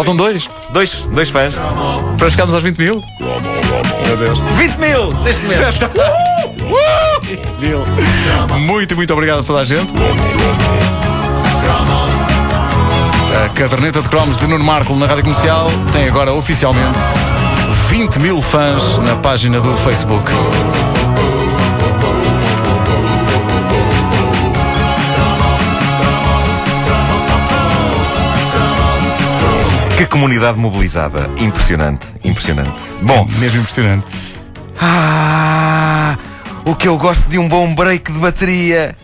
[0.00, 0.48] Faltam dois.
[0.70, 1.54] Dois, dois fãs.
[2.18, 3.04] Para chegarmos aos 20 mil.
[4.06, 4.38] Meu Deus.
[4.38, 5.90] 20 mil neste momento.
[7.20, 7.84] 20 mil.
[8.60, 9.92] Muito, muito obrigado a toda a gente.
[13.44, 16.98] A caderneta de cromos de Nuno Marco na Rádio Comercial tem agora oficialmente
[17.90, 20.32] 20 mil fãs na página do Facebook.
[30.00, 31.28] Que comunidade mobilizada.
[31.38, 32.80] Impressionante, impressionante.
[33.02, 34.06] Bom, Mesmo impressionante.
[34.80, 36.16] ah,
[36.64, 38.96] o que eu gosto de um bom break de bateria.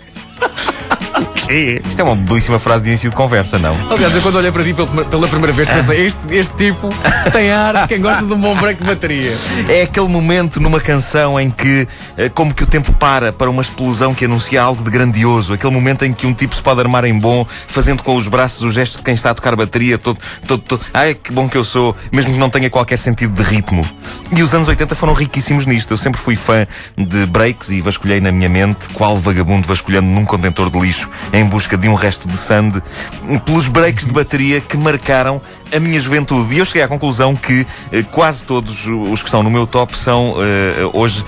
[1.48, 3.77] Isto é uma belíssima frase de início de conversa, não?
[3.92, 6.88] Aliás, eu quando olhei para ti pela, pela primeira vez pensei, este, este tipo
[7.32, 9.32] tem ar de quem gosta de um bom break de bateria.
[9.68, 13.62] É aquele momento numa canção em que, eh, como que o tempo para para uma
[13.62, 15.52] explosão que anuncia algo de grandioso.
[15.52, 18.62] Aquele momento em que um tipo se pode armar em bom, fazendo com os braços
[18.62, 20.18] o gesto de quem está a tocar bateria, todo,
[20.48, 20.84] todo, todo.
[20.92, 23.88] Ai, que bom que eu sou, mesmo que não tenha qualquer sentido de ritmo.
[24.37, 25.93] E os anos 80 foram riquíssimos nisto.
[25.93, 26.66] Eu sempre fui fã
[26.99, 31.45] de breaks e vasculhei na minha mente, qual vagabundo vasculhando num contentor de lixo em
[31.45, 32.82] busca de um resto de sand,
[33.45, 35.40] pelos breaks de bateria que marcaram
[35.74, 36.54] a minha juventude.
[36.54, 39.96] E eu cheguei à conclusão que eh, quase todos os que estão no meu top
[39.96, 41.24] são eh, hoje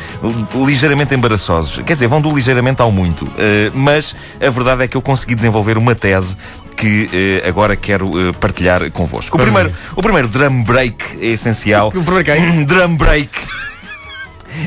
[0.65, 1.83] ligeiramente embaraçosos.
[1.85, 3.31] Quer dizer, vão do ligeiramente ao muito.
[3.39, 6.37] Eh, mas a verdade é que eu consegui desenvolver uma tese
[6.79, 9.37] que eh, agora quero eh, partilhar convosco.
[9.37, 11.89] O primeiro, o primeiro drum break é essencial.
[11.89, 12.65] O primeiro quem?
[12.65, 13.31] drum break.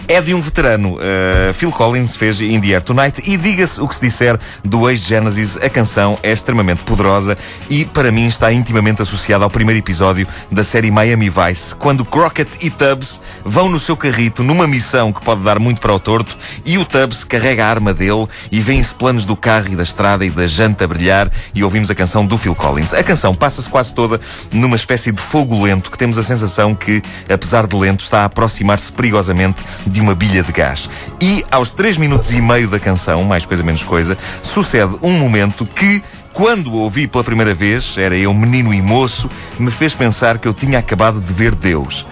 [0.08, 0.96] É de um veterano.
[0.96, 4.90] Uh, Phil Collins fez In the Air Tonight e diga-se o que se disser do
[4.90, 7.38] ex-Genesis, a canção é extremamente poderosa
[7.70, 12.66] e para mim está intimamente associada ao primeiro episódio da série Miami Vice, quando Crockett
[12.66, 16.38] e Tubbs vão no seu carrito numa missão que pode dar muito para o torto
[16.66, 20.26] e o Tubbs carrega a arma dele e vêem-se planos do carro e da estrada
[20.26, 22.94] e da janta a brilhar e ouvimos a canção do Phil Collins.
[22.94, 24.20] A canção passa-se quase toda
[24.52, 28.26] numa espécie de fogo lento que temos a sensação que, apesar de lento, está a
[28.26, 30.90] aproximar-se perigosamente de uma bilha de gás.
[31.22, 35.66] E aos 3 minutos e meio da canção, mais coisa menos coisa, sucede um momento
[35.66, 39.30] que quando o ouvi pela primeira vez, era eu menino e moço,
[39.60, 42.06] me fez pensar que eu tinha acabado de ver Deus.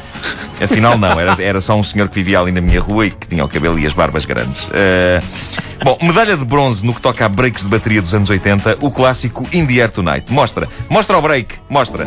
[0.62, 3.28] Afinal, não, era, era só um senhor que vivia ali na minha rua e que
[3.28, 4.66] tinha o cabelo e as barbas grandes.
[4.68, 5.24] Uh,
[5.84, 8.92] bom, medalha de bronze no que toca a breaks de bateria dos anos 80, o
[8.92, 10.32] clássico In the Air Tonight.
[10.32, 12.06] Mostra, mostra o break, mostra.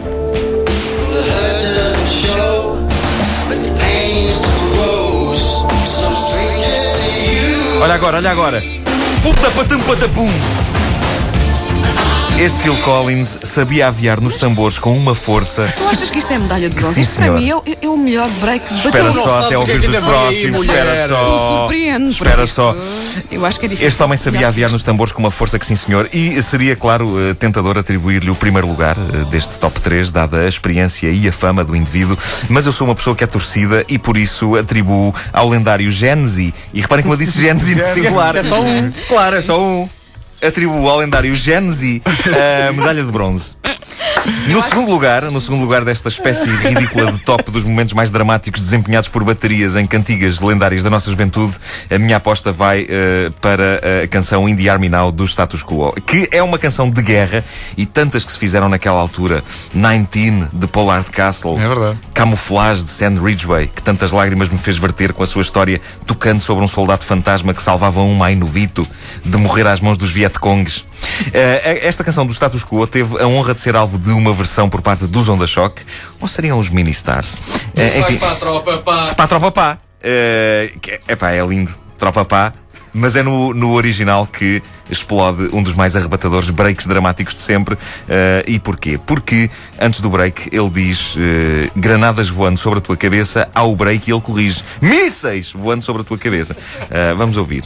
[7.83, 8.63] Olha agora, olha agora.
[9.25, 10.62] Puta patum patapum.
[12.43, 15.73] Este Phil Collins sabia aviar nos tambores com uma força.
[15.77, 17.01] Tu achas que isto é medalha de bronze?
[17.01, 19.79] Isto para mim é, o- é o melhor break de Espera só até é ouvir
[19.79, 20.61] os próximos.
[20.63, 21.59] Espera Tu só.
[21.61, 22.15] surpreendes.
[22.15, 22.77] Espera só.
[23.31, 23.87] Eu acho que é difícil.
[23.87, 26.09] Este homem sabia aviar nos tambores com uma força que sim, senhor.
[26.13, 30.49] E seria, claro, eh, tentador atribuir-lhe o primeiro lugar eh, deste top 3, dada a
[30.49, 32.19] experiência e a fama do indivíduo.
[32.49, 36.53] Mas eu sou uma pessoa que é torcida e por isso atribuo ao lendário Genesi.
[36.75, 38.35] E reparem como eu disse Genesi no singular.
[38.35, 38.91] É só um.
[39.09, 39.89] Claro, é só um.
[40.43, 42.03] Atribuo ao lendário Genesi
[42.69, 43.57] a medalha de bronze.
[44.49, 48.63] No segundo lugar, no segundo lugar desta espécie ridícula de top dos momentos mais dramáticos
[48.63, 51.55] desempenhados por baterias em cantigas lendárias da nossa juventude,
[51.91, 55.93] a minha aposta vai eh, para a canção In the Army Now do Status Quo,
[56.07, 57.45] que é uma canção de guerra
[57.77, 59.43] e tantas que se fizeram naquela altura.
[59.75, 61.59] 19 de Pollard Castle.
[61.59, 61.99] É verdade.
[62.15, 66.41] Camuflage de Sand Ridgeway, que tantas lágrimas me fez verter com a sua história tocando
[66.41, 68.87] sobre um soldado fantasma que salvava um mai novito
[69.25, 70.87] de morrer às mãos dos Vietcongs.
[71.33, 74.69] Eh, esta canção do Status Quo teve a honra de ser alvo de uma versão
[74.69, 75.83] por parte dos Onda Shock,
[76.21, 77.39] ou seriam os Mini Stars?
[77.77, 79.15] Eh, Vai para a tropa, pá.
[79.15, 79.79] Pá, Tropa Pá.
[80.03, 80.73] É
[81.07, 81.71] epá, é lindo.
[81.99, 82.53] Tropa Pá.
[82.95, 87.79] Mas é no, no original que explode um dos mais arrebatadores breaks dramáticos de sempre.
[88.09, 88.99] Eh, e porquê?
[88.99, 89.51] Porque
[89.81, 94.13] antes do break ele diz eh, granadas voando sobre a tua cabeça, ao break e
[94.13, 96.57] ele corrige mísseis voando sobre a tua cabeça.
[96.91, 97.65] Eh, vamos ouvir.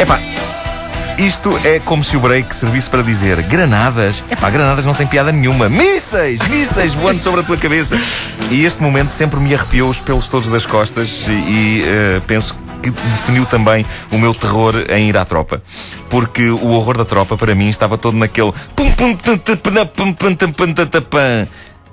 [0.00, 0.18] Epá,
[1.18, 4.24] isto é como se o break servisse para dizer granadas.
[4.30, 5.68] Epá, granadas não tem piada nenhuma.
[5.68, 8.00] Mísseis, mísseis voando sobre a tua cabeça.
[8.50, 12.56] E este momento sempre me arrepiou os pelos todos das costas e, e, eh, penso
[12.82, 15.62] que definiu também o meu terror em ir à tropa.
[16.08, 18.52] Porque o horror da tropa para mim estava todo naquele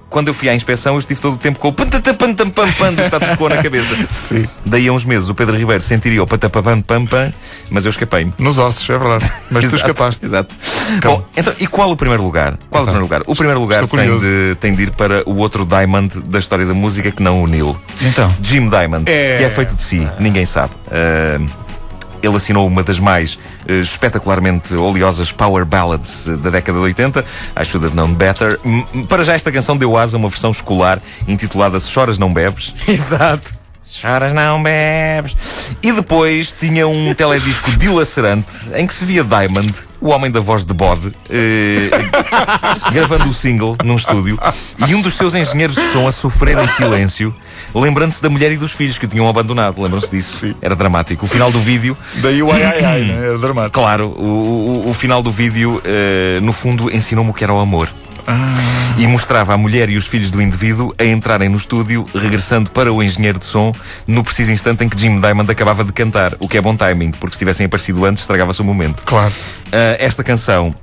[0.10, 3.30] quando eu fui à inspeção, eu estive todo o tempo com o pantatapantampam do status
[3.38, 3.96] quo na cabeça.
[4.12, 4.48] Sim.
[4.66, 7.34] Daí a uns meses o Pedro Ribeiro sentiria o patapapampam,
[7.70, 8.34] mas eu escapei-me.
[8.38, 9.26] Nos ossos, é verdade.
[9.52, 10.26] Mas tu Exato, escapaste.
[10.26, 10.56] Exato.
[11.04, 12.58] Bom, então, e qual o primeiro lugar?
[12.70, 13.22] Qual o primeiro lugar?
[13.28, 16.74] O primeiro lugar tem de, tem de ir para o outro Diamond da história da
[16.74, 17.76] música que não o Neil.
[18.02, 18.34] Então.
[18.42, 19.38] Jim Diamond, É.
[19.38, 20.74] que é feito de si, ninguém sabe.
[20.92, 21.40] Ah,
[22.22, 23.38] ele assinou uma das mais
[23.68, 27.26] eh, espetacularmente oleosas power ballads eh, da década de 80,
[27.60, 28.60] I Should Have Known Better.
[29.10, 32.74] Para já esta canção deu asa a uma versão escolar intitulada Se Choras Não Bebes.
[32.88, 33.57] Exato.
[33.90, 35.36] Choras não bebes.
[35.82, 40.66] E depois tinha um teledisco dilacerante em que se via Diamond, o homem da voz
[40.66, 41.90] de bode, eh,
[42.92, 44.38] gravando o single num estúdio
[44.88, 47.34] e um dos seus engenheiros de som a sofrer em silêncio,
[47.74, 49.82] lembrando-se da mulher e dos filhos que o tinham abandonado.
[49.82, 50.56] Lembram-se disso?
[50.62, 51.26] Era dramático.
[51.26, 53.26] O final do vídeo Daí o ai ai ai, né?
[53.28, 53.74] Era dramático.
[53.80, 57.60] Claro, o, o- o final do vídeo, eh, no fundo, ensinou-me o que era o
[57.60, 57.90] amor.
[58.98, 62.92] E mostrava a mulher e os filhos do indivíduo a entrarem no estúdio, regressando para
[62.92, 63.74] o engenheiro de som,
[64.06, 66.36] no preciso instante em que Jim Diamond acabava de cantar.
[66.40, 69.04] O que é bom timing, porque se tivessem aparecido antes, estragava-se o momento.
[69.04, 69.32] Claro.
[69.72, 70.74] Ah, esta canção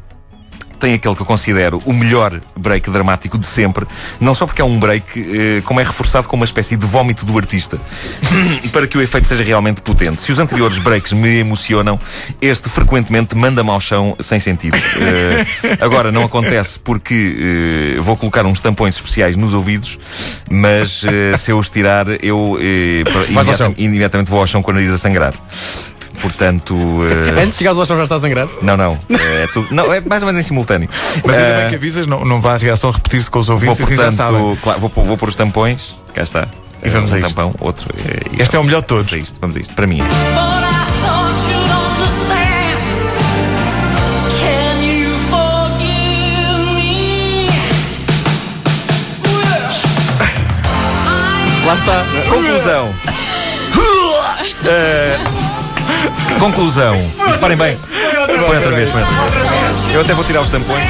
[0.85, 3.87] tem aquele que eu considero o melhor break dramático de sempre,
[4.21, 7.25] não só porque é um break, eh, como é reforçado com uma espécie de vómito
[7.25, 7.81] do artista,
[8.71, 10.21] para que o efeito seja realmente potente.
[10.21, 11.99] Se os anteriores breaks me emocionam,
[12.39, 14.77] este frequentemente manda-me ao chão sem sentido.
[14.77, 15.47] Eh,
[15.81, 19.99] agora, não acontece porque eh, vou colocar uns tampões especiais nos ouvidos,
[20.51, 21.03] mas
[21.39, 23.75] se eu os tirar, eu Vais ao imediata- chão.
[23.79, 25.33] imediatamente vou ao chão com o nariz a sangrar.
[26.25, 26.75] Portanto.
[27.09, 28.49] eh, Antes de chegares ao chão já está a sangrar.
[28.63, 28.99] não, não.
[29.15, 30.89] É, tudo, não, é mais ou menos em simultâneo.
[31.25, 33.57] Mas ainda Eh, bem que avisas, não, não vá a reação repetir-se com os vou,
[33.57, 34.41] ouvintes e assim já sabem.
[34.41, 35.97] portanto, claro, vou, pôr- vou pôr os tampões.
[36.15, 36.49] Cá está.
[36.83, 37.29] E vamos um a isto.
[37.35, 37.89] tampão, outro.
[37.99, 39.05] eh, e Este é o melhor de todos.
[39.07, 39.75] Vamos a isto, vamos a isto.
[39.75, 40.05] Para mim é.
[51.67, 52.05] Lá está.
[52.29, 52.95] Conclusão.
[54.67, 55.19] Eh,
[56.39, 56.97] conclusão.
[56.97, 57.79] E Reparem bem.
[57.79, 59.95] Põe outra vez, põe outra vez.
[59.95, 60.85] Eu até vou tirar os tampões.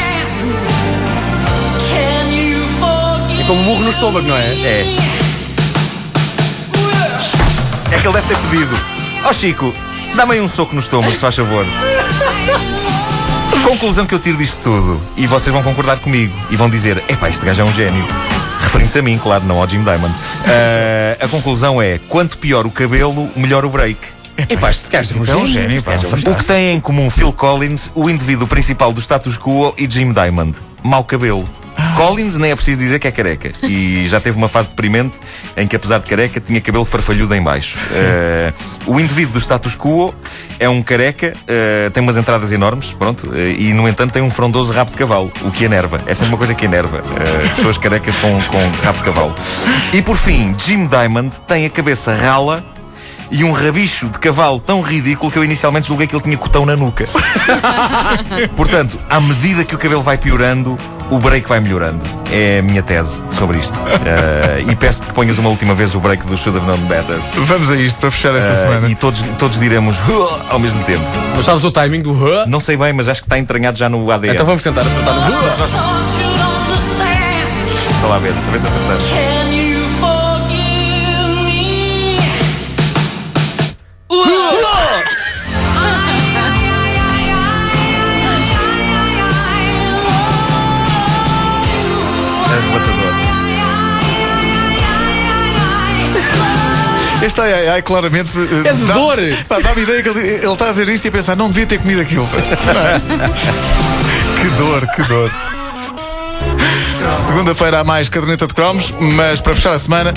[3.38, 4.46] É como um murro no estômago, não é?
[4.46, 4.87] É.
[7.93, 8.78] É que ele deve ter pedido.
[9.25, 9.75] Ó Chico,
[10.14, 11.67] dá-me aí um soco no estômago, se faz favor.
[13.64, 17.28] Conclusão que eu tiro disto tudo, e vocês vão concordar comigo, e vão dizer: epá,
[17.28, 18.06] este gajo é um gênio.
[18.60, 20.14] Referindo-se a mim, claro, não ao Jim Diamond.
[20.46, 24.13] Ah, a conclusão é: quanto pior o cabelo, melhor o break.
[24.36, 25.92] Epá, este gajo É um gênio, pá.
[26.31, 30.12] O que tem em comum Phil Collins, o indivíduo principal do status quo, e Jim
[30.12, 30.56] Diamond?
[30.82, 31.48] Mau cabelo.
[31.96, 33.52] Collins nem é preciso dizer que é careca.
[33.62, 35.14] E já teve uma fase deprimente
[35.56, 37.78] em que, apesar de careca, tinha cabelo farfalhudo em baixo.
[37.94, 38.52] Eh,
[38.86, 40.12] o indivíduo do status quo
[40.58, 44.31] é um careca, eh, tem umas entradas enormes, pronto, eh, e no entanto tem um
[44.31, 46.00] frondoso rabo de cavalo, o que enerva.
[46.06, 47.02] É sempre uma coisa que enerva.
[47.56, 49.34] pessoas carecas com, com rabo de cavalo.
[49.92, 52.73] E por fim, Jim Diamond tem a cabeça rala
[53.36, 56.64] e um rabicho de cavalo tão ridículo que eu inicialmente julguei que ele tinha cotão
[56.64, 57.04] na nuca.
[58.56, 60.78] Portanto, à medida que o cabelo vai piorando,
[61.10, 62.04] o break vai melhorando.
[62.31, 63.76] É a minha tese sobre isto.
[64.06, 67.19] Eh, e peço-te que ponhas uma última vez o break do Should Have Known Better.
[67.34, 68.88] Vamos a isto para fechar esta Eh, semana.
[68.88, 69.96] e todos, todos diremos
[70.48, 71.04] ao mesmo tempo.
[71.34, 72.46] Mas sabes o timing do huh?
[72.46, 74.32] Não sei bem, mas acho que está entranhado já no ADN.
[74.34, 75.31] Então vamos tentar acertar no huh.
[77.90, 79.44] Deixa lá ver, a ver se acertamos.
[97.34, 98.31] Este ai ai ai claramente.
[98.38, 99.17] eh, É de dá- dor.
[99.60, 101.79] Dá-me ideia que ele, ele está a dizer isto e a pensar, não devia ter
[101.81, 102.29] comido aquilo.
[102.32, 103.00] é?
[104.41, 105.31] que dor, que dor.
[107.26, 110.14] Segunda-feira há mais caderneta de cromos, mas para fechar a semana,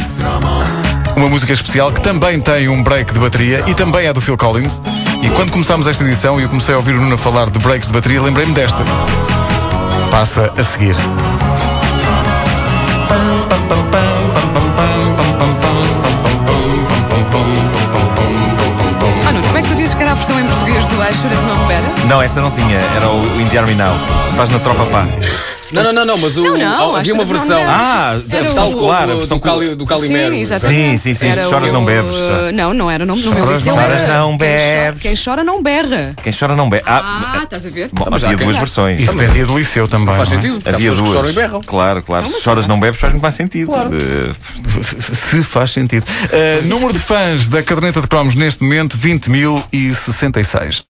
[1.15, 4.37] uma música especial que também tem um break de bateria e também é do Phil
[4.37, 4.79] Collins.
[5.23, 7.87] E quando começámos esta edição e eu comecei a ouvir o Nuno falar de breaks
[7.87, 8.77] de bateria, lembrei-me desta.
[10.11, 10.95] Passa a seguir.
[21.23, 22.05] Better?
[22.07, 23.91] Não, essa não tinha, era o Indie Army Now.
[24.29, 25.07] Estás na tropa pá.
[25.69, 27.59] Não, não, não, não, mas o, Não, não, havia acho uma que não versão.
[27.67, 30.33] Ah, a Era versão o- escolar, a do, versão do, Cali, do Calimero.
[30.33, 30.97] Sim, exatamente.
[30.99, 32.11] Sim, sim, sim, Era choras não bebes.
[32.53, 33.75] Não, não era o nome do meu Choras livro.
[33.75, 34.07] não era bebes.
[34.15, 35.01] Não Quem chora- bebes.
[35.01, 36.15] Quem chora não berra.
[36.23, 36.83] Quem chora não bebe.
[36.87, 37.89] Ah, Ah, estás a ver?
[37.91, 39.01] bom, mas já havia quem- duas versões.
[39.01, 40.15] Isso dependia do liceu também.
[40.15, 40.41] Faz não é?
[40.41, 41.17] sentido, porque há Havia pessoas que duas.
[41.25, 41.61] choram e berram.
[41.65, 42.27] Claro, claro.
[42.27, 43.73] Se choras não bebes, faz muito mais sentido.
[43.73, 44.33] Eh,
[45.01, 46.05] Se faz sentido.
[46.05, 50.81] Uh, número de fãs da caderneta de cromos neste momento, 20.066.